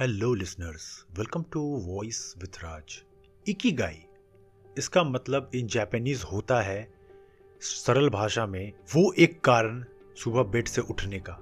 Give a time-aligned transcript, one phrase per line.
[0.00, 0.84] Hello listeners
[1.18, 2.94] welcome to voice with Raj
[3.46, 3.96] Ikigai
[4.76, 6.88] इसका मतलब इन Japanese होता है
[7.60, 9.82] सरल भाषा में वो एक कारण
[10.16, 11.32] सुबह बेड से उठने का।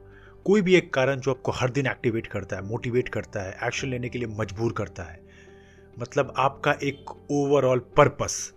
[0.47, 3.89] कोई भी एक कारण जो आपको हर दिन एक्टिवेट करता है मोटिवेट करता है एक्शन
[3.89, 5.21] लेने के लिए मजबूर करता है।
[5.99, 8.53] मतलब आपका एक ओवरऑल पर्पस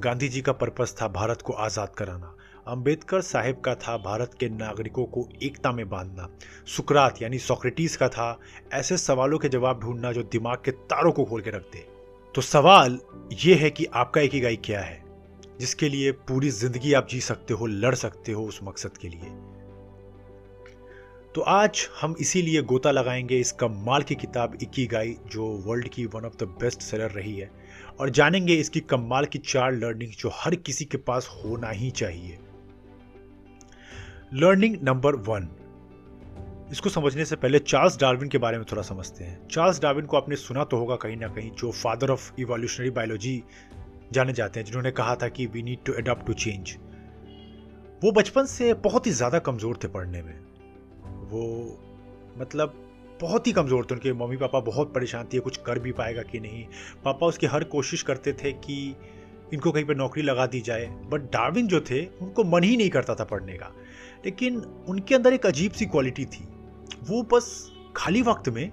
[0.00, 2.34] गांधी जी का पर्पस था भारत को आज़ाद कराना।
[2.70, 6.28] अंबेडकर साहिब का था भारत के नागरिकों को एकता में बांधना।
[6.66, 8.38] सुकरात यानी सोक्रेटिस का था,
[8.72, 11.86] ऐसे सवालों के जवाब ढूंढना जो दिमाग के तारों को खोल के रख दे
[12.34, 12.98] तो सवाल
[13.42, 15.02] ये है कि आपका एक ही क्या है,
[15.60, 19.30] जिसके लिए पूरी ज़िंदगी आप जी सकते हो, लड़ सकते हो उस मकसद के लिए?
[21.34, 26.04] तो आज हम इसीलिए गोता लगाएँगे इस कमाल की किताब इक्की गाई जो वर्ल्ड की
[26.06, 27.50] one of the best seller रही है,
[28.00, 32.38] और जानेंगे इसकी कमाल की चार लर्निंग जो हर किसी के पास होना ही चाहिए।
[34.34, 35.48] लर्निंग नंबर वन
[36.72, 40.16] इसको समझने से पहले चार्ल्स डार्विन के बारे में थोड़ा समझते हैं। चार्ल्स डार्विन को
[40.16, 43.42] आपने सुना तो होगा कहीं ना कहीं जो फादर ऑफ़ इवोल्यूशनरी बायोलॉजी
[44.12, 46.76] जाने जाते हैं, जिन्होंने कहा था कि we need to adopt to change
[48.02, 50.34] वो बचपन से बहुत ही ज़्यादा कमज़ोर थे पढ़ने में।
[51.30, 51.44] वो
[52.38, 52.74] मतलब
[53.20, 56.40] बहुत ही कमज़ोर थे उनके। मम्मी पापा बहुत परेशान थे कुछ कर भी पाएगा कि
[56.40, 56.64] नहीं।
[57.04, 58.76] पापा उसकी हर कोशिश करते थे कि
[59.52, 62.90] इनको कहीं पर नौकरी लगा दी जाए। बट डार्विन जो थे, उनको मन ही नहीं
[62.90, 63.72] करता था पढ़ने का।
[64.24, 66.44] लेकिन उनके अंदर एक अजीब सी क्वालिटी थी।
[67.08, 68.72] वो बस खाली वक्त में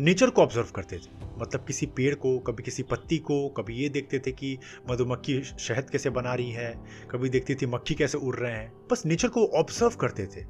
[0.00, 3.88] नेचर को ऑब्ज़र्व करते थे। मतलब किसी पेड़ को, कभी किसी पत्ती को, कभी ये
[3.88, 4.58] देखते थे कि
[4.90, 9.06] मधुमक्खी शहद कैसे बना रही है, कभी देखती थी मक्खी कैसे उड़ रहे हैं। बस
[9.06, 10.44] नेचर को ऑब्ज़र्व करते थे।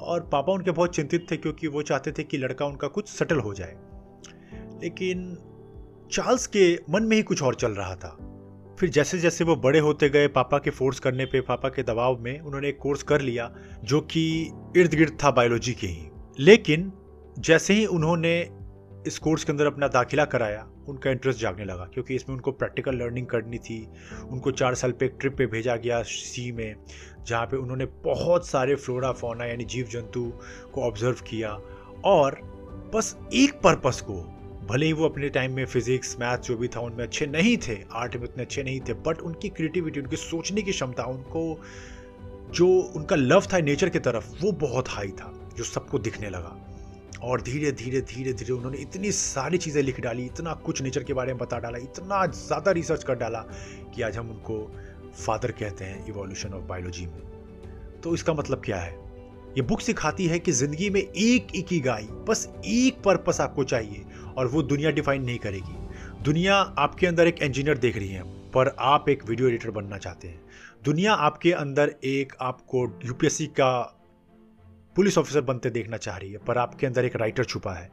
[0.00, 3.36] और पापा उनके बहुत चिंतित थे क्योंकि वो चाहते थे कि लड़का उनका कुछ सेटल
[3.36, 3.76] हो जाए।
[4.82, 5.38] लेकिन
[6.12, 8.37] चार्ल्स के मन में ही कुछ और चल रहा था।
[8.78, 12.18] फिर जैसे जैसे वो बड़े होते गए, पापा के फोर्स करने पे, पापा के दबाव
[12.20, 13.54] में, उन्होंने एक कोर्स कर लिया,
[13.84, 16.92] जो कि इर्द गिर्द था बायोलॉजी के ही। लेकिन
[17.38, 18.50] जैसे ही उन्होंने
[19.06, 22.96] इस कोर्स के अंदर अपना दाखिला कराया, उनका इंटरेस्ट जागने लगा, क्योंकि इसमें उनको प्रैक्टिकल
[22.96, 23.88] लर्निंग करनी थी।
[24.30, 26.76] उनको चार साल पे एक ट्रिप पे भेजा गया सी में,
[27.26, 30.32] जहाँ पे उन्होंने बहुत सारे फ्लोरा फोना यानी जीव जंतु
[30.74, 31.58] को ऑब्ज़र्व किया
[32.04, 32.40] और
[32.94, 34.37] बस एक पर्पस को
[34.68, 37.78] भले ही वो अपने टाइम में फिजिक्स मैथ जो भी था, उनमें अच्छे नहीं थे
[37.92, 41.60] आर्ट में उतने अच्छे नहीं थे बट उनकी क्रिएटिविटी उनकी सोचने की क्षमता, उनको,
[42.54, 46.56] जो उनका लव था नेचर की तरफ़, वो बहुत हाई था, जो सबको दिखने लगा।
[47.22, 51.12] और धीरे धीरे धीरे धीरे उन्होंने इतनी सारी चीज़ें लिख डाली, इतना कुछ नेचर के
[51.12, 53.40] बारे में बता डाला, इतना ज़्यादा रिसर्च कर डाला
[53.94, 54.60] कि आज हम उनको
[55.26, 57.20] फादर कहते हैं इवोल्यूशन ऑफ़ बायोलॉजी में।
[58.02, 59.08] तो इसका मतलब क्या है?
[59.48, 63.64] ये बुक सिखाती है कि ज़िंदगी में एक एक ही गाय, बस एक पर्पस आपको
[63.64, 64.04] चाहिए
[64.38, 68.74] और वो दुनिया डिफाइन नहीं करेगी। दुनिया आपके अंदर एक इंजीनियर देख रही है, पर
[68.78, 70.40] आप एक वीडियो एडिटर बनना चाहते हैं।
[70.84, 73.70] दुनिया आपके अंदर एक आपको यूपीएससी का
[74.96, 77.90] पुलिस ऑफिसर बनते देखना चाह रही है, पर आपके अंदर एक राइटर छुपा है।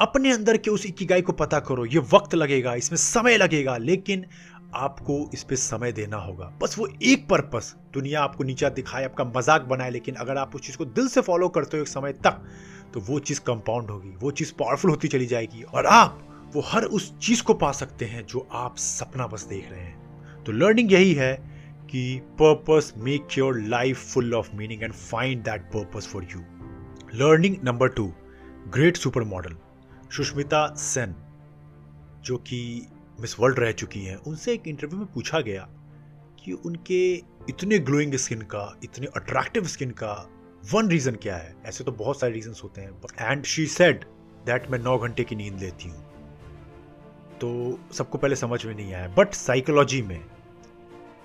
[0.00, 4.24] अपने अंदर के उस इकिगाई को पता करो, ये वक्त लगेगा, इसमें समय लगेगा, लेकिन
[4.74, 9.24] आपको इस पर समय देना होगा। बस वो एक पर्पस दुनिया आपको नीचा दिखाए, आपका
[9.36, 12.12] मज़ाक बनाए, लेकिन अगर आप उस चीज़ को दिल से फॉलो करते हो एक समय
[12.12, 12.42] तक
[12.94, 16.84] तो वो चीज़ कंपाउंड होगी, वो चीज़ पावरफुल होती चली जाएगी और आप वो हर
[16.84, 20.92] उस चीज़ को पा सकते हैं जो आप सपना बस देख रहे हैं। तो लर्निंग
[20.92, 21.32] यही है
[21.90, 26.40] कि purpose make your life full of meaning and find that purpose for you
[27.14, 28.12] learning number two
[28.68, 29.56] great super model
[30.16, 31.14] Sushmita Sen
[32.24, 32.86] जो कि
[33.20, 35.68] मिस वर्ल्ड रह चुकी हैं, उनसे एक इंटरव्यू में पूछा गया
[36.44, 37.14] कि उनके
[37.48, 40.14] इतने ग्लोइंग स्किन का, इतने अट्रैक्टिव स्किन का
[40.62, 41.54] वन रीजन क्या है?
[41.66, 44.04] ऐसे तो बहुत सारे रीजन होते हैं एंड शी सेड
[44.46, 46.04] दैट मैं नौ घंटे की नींद लेती हूँ।
[47.40, 50.20] तो सबको पहले समझ में नहीं आया। बट साइकोलॉजी में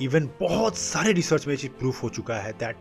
[0.02, 2.78] इवन बहुत सारे रिसर्च में ये चीज़ प्रूफ हो चुका है दैट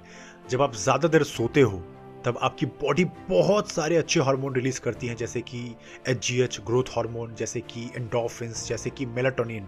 [0.50, 1.78] जब आप ज़्यादा देर सोते हो,
[2.24, 5.64] तब आपकी बॉडी बहुत सारे अच्छे हार्मोन रिलीज़ करती हैं, जैसे कि
[6.08, 9.66] H G H growth hormone जैसे कि एंडोफिन्स जैसे कि मेलाटोनिन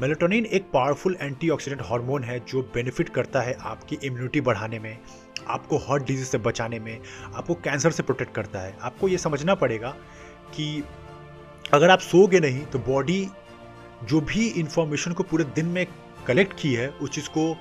[0.00, 4.98] मेलाटोनिन एक पावरफुल एंटीऑक्सीडेंट हार्मोन है जो बेनिफिट करता है आपकी इम्यूनिटी बढ़ाने में।
[5.48, 6.98] आपको हार्ट डिज़ीज़ से बचाने में,
[7.34, 9.90] आपको कैंसर से प्रोटेक्ट करता है। आपको ये समझना पड़ेगा
[10.54, 10.84] कि
[11.74, 13.28] अगर आप सोगे नहीं तो बॉडी
[14.04, 15.86] जो भी इंफॉर्मेशन को पूरे दिन में
[16.26, 17.56] कलेक्ट की है, उस चीज़ को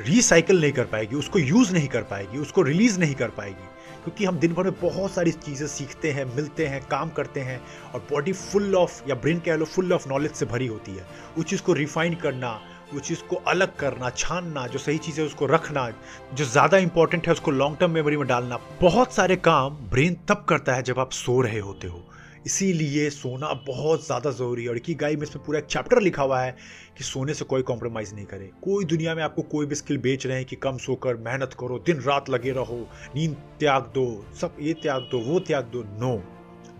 [0.00, 3.74] रिसाइकल नहीं कर पाएगी, उसको यूज़ नहीं कर पाएगी, उसको रिलीज़ नहीं कर पाएगी।
[4.04, 7.60] क्योंकि हम दिन भर में बहुत सारी चीज़ें सीखते हैं, मिलते हैं, काम करते हैं
[7.94, 11.06] और बॉडी फुल ऑफ़ या ब्रेन कह लो फुल ऑफ़ नॉलेज से भरी होती है।
[11.38, 12.60] उस चीज़ को रिफाइन करना
[12.94, 15.88] उस चीज़ को अलग करना, छानना, जो सही चीज़ है उसको रखना,
[16.34, 20.44] जो ज़्यादा इंपॉर्टेंट है उसको लॉन्ग टर्म मेमोरी में डालना, बहुत सारे काम ब्रेन तब
[20.48, 22.02] करता है जब आप सो रहे होते हो।
[22.46, 26.22] इसीलिए सोना बहुत ज़्यादा ज़रूरी है और की गाई में इसमें पूरा एक चैप्टर लिखा
[26.22, 26.54] हुआ है
[26.98, 30.26] कि सोने से कोई कॉम्प्रोमाइज़ नहीं करे। कोई दुनिया में आपको कोई भी स्किल बेच
[30.26, 32.78] रहे हैं कि कम सोकर मेहनत करो, दिन रात लगे रहो,
[33.16, 34.06] नींद त्याग दो,
[34.40, 36.14] सब ये त्याग दो, वो त्याग दो। No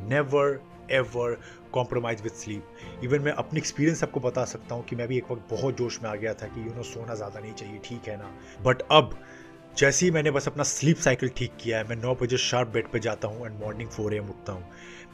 [0.08, 0.60] never
[0.90, 1.40] ever
[1.72, 2.66] compromise with sleep
[3.04, 6.02] even मैं अपने एक्सपीरियंस आपको बता सकता हूँ कि मैं भी एक वक्त बहुत जोश
[6.02, 8.30] में आ गया था कि यू नो सोना ज़्यादा नहीं चाहिए, ठीक है ना?
[8.62, 9.18] बट अब
[9.78, 12.86] जैसे ही मैंने बस अपना स्लीप साइकिल ठीक किया है, मैं नौ बजे शार्प बेड
[12.92, 14.64] पर जाता हूँ एंड मॉर्निंग फोर एम उठता हूँ।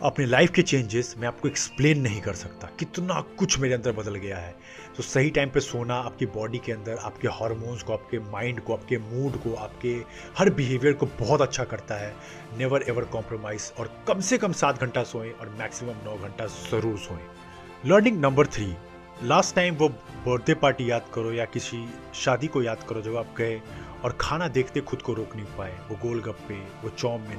[0.03, 4.15] अपने लाइफ के चेंजेस मैं आपको एक्सप्लेन नहीं कर सकता। कितना कुछ मेरे अंदर बदल
[4.15, 4.55] गया है।
[4.97, 8.73] तो सही टाइम पे सोना आपकी बॉडी के अंदर, आपके हार्मोन्स को, आपके माइंड को,
[8.73, 9.97] आपके मूड को, आपके
[10.39, 12.15] हर बिहेवियर को बहुत अच्छा करता है।
[12.59, 16.99] नेवर एवर कॉम्प्रोमाइज और कम से कम सात घंटा सोएँ और मैक्सिमम नौ घंटा ज़रूर
[16.99, 17.21] सोएँ।
[17.87, 18.73] Learning number three
[19.25, 23.35] last time वो बर्थडे पार्टी याद करो या किसी शादी को याद करो, जब आप
[23.39, 23.61] गए
[24.05, 27.39] और खाना देखते खुद को रोक नहीं पाए। वो गोलगप्पे, वो चाउमिन,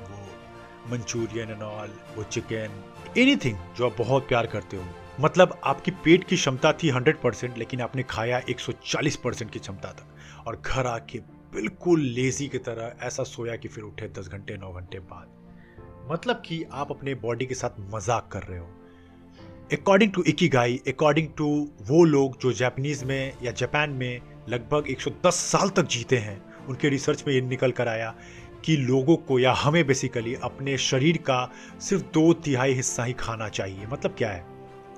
[0.00, 2.82] वो मंचूरियन एंड ऑल वो चिकन
[3.18, 4.84] एनीथिंग जो आप बहुत प्यार करते हो।
[5.20, 9.92] मतलब आपकी पेट की क्षमता थी 100 परसेंट लेकिन आपने खाया 140 परसेंट की क्षमता
[9.92, 11.18] तक। और घर आके
[11.54, 16.42] बिल्कुल लेजी की तरह ऐसा सोया कि फिर उठे 10 घंटे 9 घंटे बाद। मतलब
[16.46, 18.66] कि आप अपने बॉडी के साथ मज़ाक कर रहे हो।
[19.72, 21.46] अकॉर्डिंग टू इकी गाई अकॉर्डिंग टू
[21.82, 26.88] वो लोग जो जापानीज में या जापान में लगभग 110 साल तक जीते हैं। उनके
[26.88, 28.14] रिसर्च में ये निकल कर आया
[28.64, 31.50] कि लोगों को या हमें बेसिकली अपने शरीर का
[31.80, 34.44] सिर्फ़ दो तिहाई हिस्सा ही खाना चाहिए। मतलब क्या है?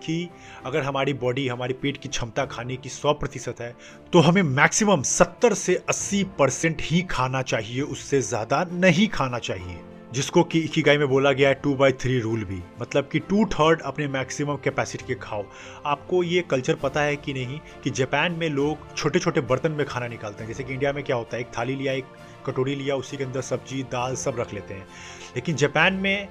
[0.03, 0.29] कि
[0.67, 3.75] अगर हमारी बॉडी हमारी पेट की क्षमता खाने की 100 प्रतिशत है
[4.13, 9.81] तो हमें मैक्सिमम 70 से 80 परसेंट ही खाना चाहिए, उससे ज़्यादा नहीं खाना चाहिए।
[10.15, 13.45] जिसको कि इकिगाई में बोला गया है टू बाई थ्री रूल भी। मतलब कि टू
[13.45, 15.45] थर्ड अपने मैक्सिमम कैपेसिटी के खाओ।
[15.87, 19.87] आपको ये कल्चर पता है कि नहीं कि जापान में लोग छोटे छोटे बर्तन में
[19.87, 22.05] खाना निकालते हैं। जैसे कि इंडिया में क्या होता है, एक थाली लिया, एक
[22.47, 24.87] कटोरी लिया, उसी के अंदर सब्ज़ी, दाल सब रख लेते हैं।
[25.37, 26.29] लेकिन जापान में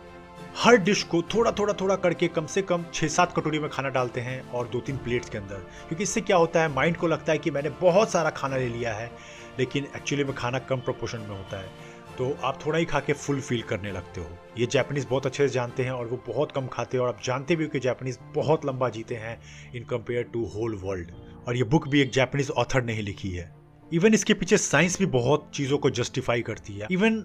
[0.58, 3.90] हर डिश को थोड़ा थोड़ा थोड़ा करके कम से कम छः सात कटोरी में खाना
[3.90, 7.08] डालते हैं और दो तीन प्लेट्स के अंदर। क्योंकि इससे क्या होता है माइंड को
[7.08, 9.12] लगता है कि मैंने बहुत सारा खाना ले लिया है,
[9.60, 13.14] लेकिन एक्चुअली में खाना कम प्रोपोर्शन में होता है। तो आप थोड़ा ही खा के
[13.14, 14.28] फुल फील करने लगते हो।
[14.58, 17.22] ये जैपनीज बहुत अच्छे से जानते हैं और वो बहुत कम खाते हैं और आप
[17.24, 19.40] जानते भी हो कि जैपनीज बहुत लंबा जीते हैं
[19.76, 21.12] in compare to whole world
[21.48, 23.52] और ये बुक भी एक जैपनीज ऑथर ने ही लिखी है।
[23.92, 27.24] इवन इसके पीछे साइंस भी बहुत चीज़ों को जस्टिफाई करती है। इवन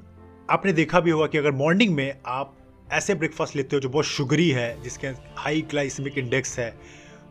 [0.51, 2.57] आपने देखा भी होगा कि अगर मॉर्निंग में आप
[2.93, 6.71] ऐसे ब्रेकफास्ट लेते हो जो बहुत शुगरी है, जिसके हाई ग्लाइसमिक इंडेक्स है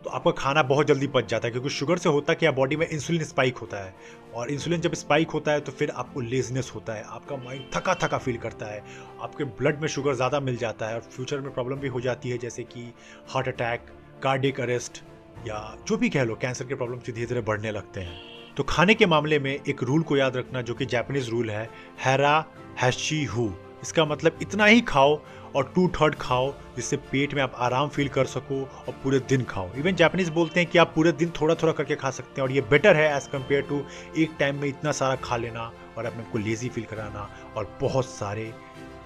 [0.08, 2.76] तो आपका खाना बहुत जल्दी पच जाता है, क्योंकि शुगर से होता है क्या बॉडी
[2.76, 3.94] में इंसुलिन स्पाइक होता है।
[4.34, 7.96] और इंसुलिन जब स्पाइक होता है तो फिर आपको लेजनेस होता है, आपका माइंड थका
[8.04, 8.84] थका फील करता है,
[9.22, 12.30] आपके ब्लड में शुगर ज़्यादा मिल जाता है, और फ्यूचर में प्रॉब्लम भी हो जाती
[12.30, 12.94] है, जैसे कि
[13.30, 13.92] हार्ट अटैक
[14.24, 15.04] कार्डिक अरेस्ट
[15.48, 18.94] या जो भी कह लो कैंसर के प्रॉब्लम धीरे धीरे बढ़ने लगते हैं। तो खाने
[18.94, 21.70] के मामले में एक रूल को याद रखना, जो कि जैपनीज रूल है
[22.06, 22.44] हैरा
[22.82, 23.52] हैशी हु
[23.84, 25.20] इसका मतलब इतना ही खाओ
[25.56, 29.44] और टू थर्ड खाओ जिससे पेट में आप आराम फील कर सको और पूरे दिन
[29.44, 32.48] खाओ। इवन जापानीज बोलते हैं कि आप पूरे दिन थोड़ा थोड़ा करके खा सकते हैं
[32.48, 33.82] और ये बेटर है एज कंपेयर टू
[34.18, 38.06] एक टाइम में इतना सारा खा लेना और अपने को लेजी फील कराना और बहुत
[38.06, 38.54] सारे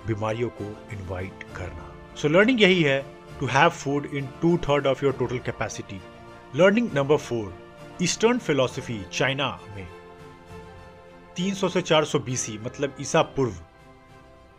[0.07, 0.63] बीमारियों को
[0.93, 3.01] इन्वाइट करना। सो so, लर्निंग यही है
[3.39, 6.01] to have food in two third of your total capacity
[6.55, 7.53] learning number four
[8.01, 9.87] eastern philosophy China में.
[11.35, 13.53] 300 से 400 बीसी मतलब ईसा पूर्व।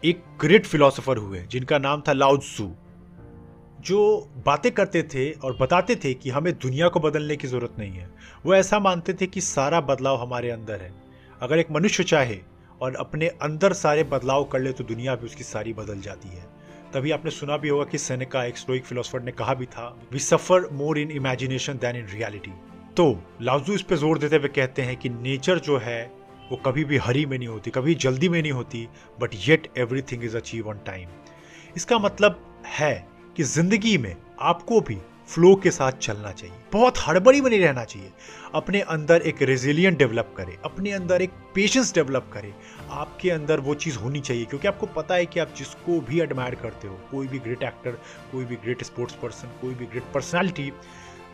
[0.04, 2.68] एक ग्रेट फिलोसोफर हुए, जिनका नाम था लाउत्सु
[3.80, 7.92] जो बातें करते थे और बताते थे कि हमें दुनिया को बदलने की ज़रूरत नहीं
[7.92, 8.08] है।
[8.46, 10.90] वो ऐसा मानते थे कि सारा बदलाव हमारे अंदर है।
[11.42, 12.38] अगर एक मनुष्य चाहे
[12.80, 16.46] और अपने अंदर सारे बदलाव कर ले तो दुनिया भी उसकी सारी बदल जाती है।
[16.94, 20.18] तभी आपने सुना भी होगा कि सेनेका, एक स्टोइक फिलोसफर ने कहा भी था we
[20.20, 22.52] suffer more in imagination than in reality
[22.96, 23.06] तो
[23.42, 26.00] लाउजू इस पे ज़ोर देते हुए कहते हैं कि नेचर जो है
[26.52, 28.88] वो कभी भी हरी में नहीं होती, कभी जल्दी में नहीं होती
[29.20, 29.68] but yet
[30.02, 31.08] everything is achieve on time
[31.76, 32.94] इसका मतलब है
[33.36, 34.96] कि ज़िंदगी में आपको भी
[35.28, 38.10] फ्लो के साथ चलना चाहिए। बहुत हड़बड़ी में नहीं रहना चाहिए।
[38.54, 42.52] अपने अंदर एक रेजिलियंट डेवलप करें, अपने अंदर एक पेशेंस डेवलप करें।
[42.90, 46.54] आपके अंदर वो चीज़ होनी चाहिए, क्योंकि आपको पता है कि आप जिसको भी एडमायर
[46.54, 47.98] करते हो, कोई भी ग्रेट एक्टर
[48.32, 50.70] कोई भी ग्रेट स्पोर्ट्स पर्सन कोई भी ग्रेट पर्सनैलिटी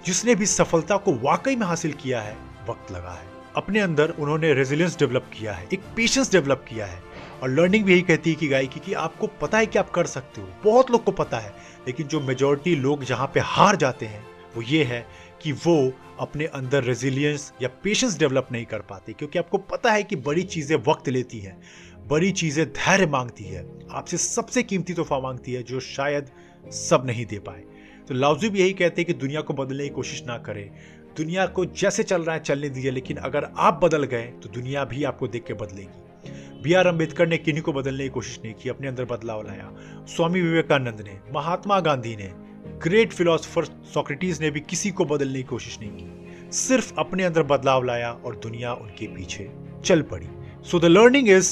[0.07, 2.37] जिसने भी सफलता को वाकई में हासिल किया है,
[2.69, 7.03] वक्त लगा है। अपने अंदर उन्होंने रेजिलियंस डेवलप किया है, एक पेशेंस डेवलप किया है।
[7.43, 10.07] और लर्निंग भी यही कहती है कि गायकी कि आपको पता है कि आप कर
[10.07, 11.55] सकते हो, बहुत लोग को पता है,
[11.87, 15.07] लेकिन जो मेजोरिटी लोग जहाँ पे हार जाते हैं, वो ये है
[15.43, 20.03] कि वो अपने अंदर रेजिलियंस या पेशेंस डेवलप नहीं कर पाते, क्योंकि आपको पता है
[20.03, 21.61] कि बड़ी चीज़ें वक्त लेती हैं,
[22.09, 26.31] बड़ी चीज़ें धैर्य मांगती है, आपसे सबसे कीमती तोहफा मांगती है जो शायद
[26.73, 27.65] सब नहीं दे पाए।
[28.09, 30.71] तो लाउजू भी यही कहते हैं कि दुनिया को बदलने की कोशिश ना करें
[31.19, 34.85] दुनिया को जैसे चल रहा है, चलने दीजिए, लेकिन अगर आप बदल गए तो दुनिया
[34.85, 38.55] भी आपको देख के बदलेगी। बी आर अंबेडकर ने किन्हीं को बदलने की कोशिश नहीं
[38.55, 39.71] की, अपने अंदर बदलाव लाया।
[40.07, 42.33] स्वामी विवेकानंद ने, महात्मा गांधी ने
[42.83, 47.43] ग्रेट फिलोसफर सोक्रेटिस ने भी किसी को बदलने की कोशिश नहीं की। सिर्फ़ अपने अंदर
[47.43, 49.51] बदलाव लाया और दुनिया उनके पीछे
[49.85, 50.29] चल पड़ी।
[50.63, 51.51] So the learning is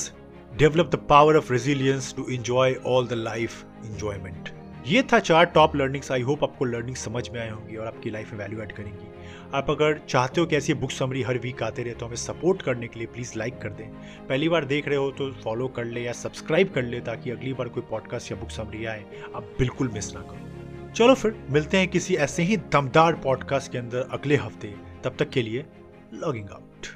[0.56, 4.55] develop the power of resilience to enjoy all the life enjoyment
[4.86, 8.10] ये था चार टॉप लर्निंग्स आई होप आपको लर्निंग समझ में आए होंगी और आपकी
[8.10, 9.06] लाइफ में वैल्यू ऐड करेंगी.
[9.54, 12.62] आप अगर चाहते हो कि ऐसी बुक समरी हर वीक आते रहे तो हमें सपोर्ट
[12.62, 13.88] करने के लिए प्लीज़ लाइक कर दें.
[14.26, 17.52] पहली बार देख रहे हो तो फॉलो कर ले या सब्सक्राइब कर ले ताकि अगली
[17.52, 19.04] बार कोई पॉडकास्ट या बुक समरी आए.
[19.34, 20.92] आप बिल्कुल मिस ना करो.
[20.92, 24.74] चलो फिर, मिलते हैं किसी ऐसे ही दमदार पॉडकास्ट के अंदर अगले हफ़्ते.
[25.04, 25.64] तब तक के लिए
[26.14, 26.86] लॉगिंग आउट